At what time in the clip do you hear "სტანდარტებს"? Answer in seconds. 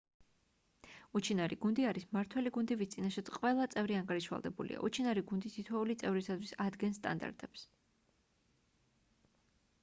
7.03-7.69